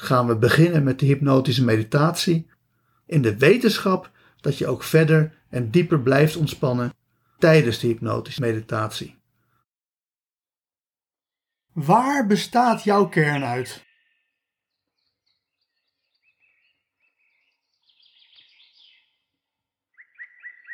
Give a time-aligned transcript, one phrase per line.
[0.00, 2.50] gaan we beginnen met de hypnotische meditatie
[3.06, 6.92] in de wetenschap dat je ook verder en dieper blijft ontspannen
[7.38, 9.18] tijdens de hypnotische meditatie.
[11.72, 13.84] Waar bestaat jouw kern uit?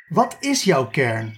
[0.09, 1.37] Wat is jouw kern?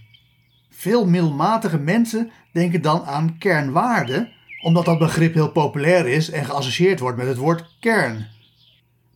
[0.70, 4.32] Veel middelmatige mensen denken dan aan kernwaarden
[4.62, 8.26] omdat dat begrip heel populair is en geassocieerd wordt met het woord kern.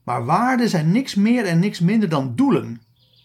[0.05, 2.83] Maar waarden zijn niks meer en niks minder dan doelen.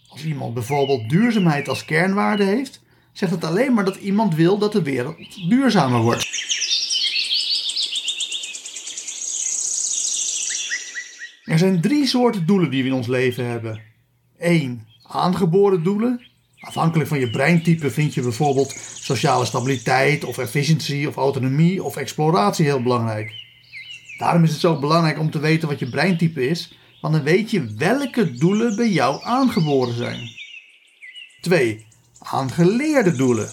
[0.07, 4.72] Als iemand bijvoorbeeld duurzaamheid als kernwaarde heeft, zegt het alleen maar dat iemand wil dat
[4.72, 6.45] de wereld duurzamer wordt.
[11.44, 13.81] Er zijn drie soorten doelen die we in ons leven hebben.
[14.38, 14.88] 1.
[15.03, 16.26] Aangeboren doelen,
[16.67, 22.66] Afhankelijk van je breintype vind je bijvoorbeeld sociale stabiliteit of efficiëntie of autonomie of exploratie
[22.66, 23.31] heel belangrijk.
[24.17, 27.51] Daarom is het zo belangrijk om te weten wat je breintype is, want dan weet
[27.51, 30.29] je welke doelen bij jou aangeboren zijn.
[31.41, 31.85] 2.
[32.19, 33.50] Aangeleerde doelen.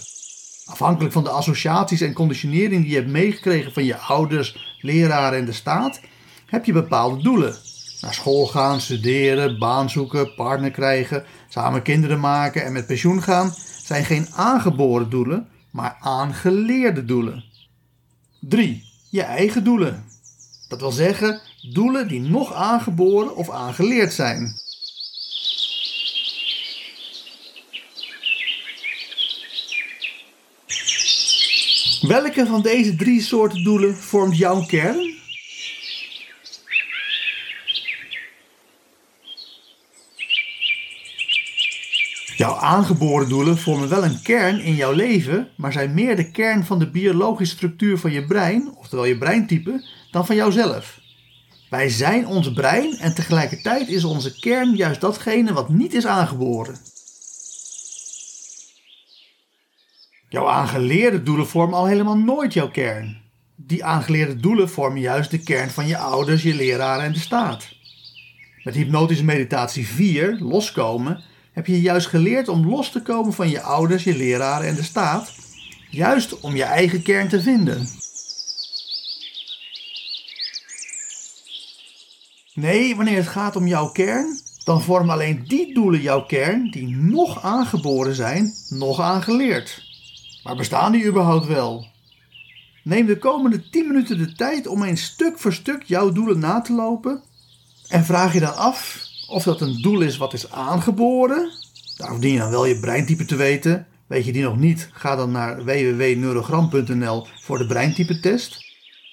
[0.65, 5.45] Afhankelijk van de associaties en conditionering die je hebt meegekregen van je ouders, leraren en
[5.45, 6.01] de staat,
[6.47, 7.57] heb je bepaalde doelen.
[8.05, 13.55] Naar school gaan, studeren, baan zoeken, partner krijgen, samen kinderen maken en met pensioen gaan
[13.85, 17.45] zijn geen aangeboren doelen, maar aangeleerde doelen.
[18.41, 18.85] 3.
[19.11, 20.05] Je eigen doelen.
[20.69, 21.41] Dat wil zeggen
[21.73, 24.57] doelen die nog aangeboren of aangeleerd zijn.
[32.01, 35.23] Welke van deze drie soorten doelen vormt jouw kern?
[42.45, 46.65] Jouw aangeboren doelen vormen wel een kern in jouw leven, maar zijn meer de kern
[46.65, 51.01] van de biologische structuur van je brein, oftewel je breintype, dan van jouzelf.
[51.71, 56.77] Wij zijn ons brein en tegelijkertijd is onze kern juist datgene wat niet is aangeboren.
[60.29, 63.23] Jouw aangeleerde doelen vormen al helemaal nooit jouw kern.
[63.57, 67.69] Die aangeleerde doelen vormen juist de kern van je ouders, je leraren en de staat.
[68.65, 73.61] Met hypnotische meditatie 4, loskomen, heb je juist geleerd om los te komen van je
[73.61, 75.33] ouders, je leraren en de staat,
[75.91, 77.89] juist om je eigen kern te vinden.
[82.55, 86.97] Nee, wanneer het gaat om jouw kern, dan vormen alleen die doelen jouw kern die
[86.97, 89.83] nog aangeboren zijn, nog aangeleerd.
[90.43, 91.87] Maar bestaan die überhaupt wel?
[92.83, 96.61] Neem de komende 10 minuten de tijd om eens stuk voor stuk jouw doelen na
[96.61, 97.23] te lopen
[97.89, 99.04] en vraag je dan af
[99.35, 101.51] of dat een doel is wat is aangeboren.
[101.97, 103.87] Daarom dien je dan wel je breintype te weten.
[104.07, 104.89] Weet je die nog niet?
[104.93, 108.65] Ga dan naar www.neurogram.nl voor de breintype test.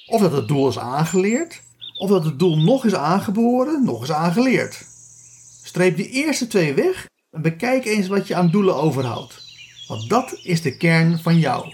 [0.06, 1.62] Of dat het doel is aangeleerd,
[2.00, 4.86] of dat het doel nog is aangeboren, nog is aangeleerd.
[5.64, 9.42] Streep die eerste twee weg en bekijk eens wat je aan doelen overhoudt.
[9.88, 11.74] Want dat is de kern van jou.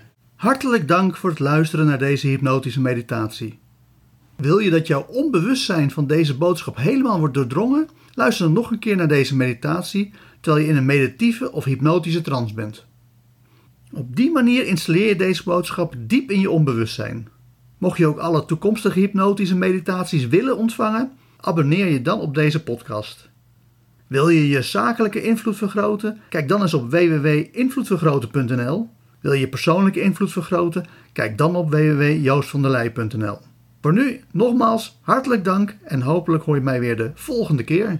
[0.41, 3.59] Hartelijk dank voor het luisteren naar deze hypnotische meditatie.
[4.35, 7.89] Wil je dat jouw onbewustzijn van deze boodschap helemaal wordt doordrongen?
[8.13, 12.21] Luister dan nog een keer naar deze meditatie terwijl je in een meditieve of hypnotische
[12.21, 12.85] trance bent.
[13.91, 17.27] Op die manier installeer je deze boodschap diep in je onbewustzijn.
[17.77, 23.29] Mocht je ook alle toekomstige hypnotische meditaties willen ontvangen, abonneer je dan op deze podcast.
[24.07, 26.17] Wil je je zakelijke invloed vergroten?
[26.29, 28.89] Kijk dan eens op www.invloedvergroten.nl.
[29.21, 30.85] Wil je persoonlijke invloed vergroten?
[31.13, 33.37] Kijk dan op www.joostvanderlei.nl.
[33.81, 37.99] Voor nu nogmaals hartelijk dank en hopelijk hoor je mij weer de volgende keer.